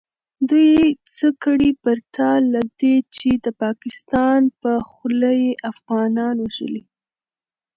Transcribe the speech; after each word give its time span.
دوئ 0.49 0.71
څه 1.15 1.27
کړي 1.43 1.71
پرته 1.83 2.25
له 2.53 2.61
دې 2.79 2.95
چې 3.15 3.29
د 3.45 3.47
پاکستان 3.63 4.39
په 4.61 4.71
خوله 4.89 5.31
يې 5.41 5.51
افغانان 5.71 6.35
وژلي. 6.45 6.83